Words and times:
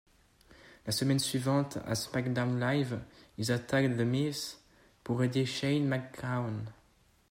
La 0.87 0.91
semaine 0.91 1.19
suivante 1.19 1.77
à 1.85 1.93
SmackDown 1.93 2.59
Live, 2.59 2.99
ils 3.37 3.51
attaquent 3.51 3.95
The 3.95 3.99
Miz 3.99 4.57
pour 5.03 5.21
aider 5.23 5.45
Shane 5.45 5.85
McMahon. 5.87 6.65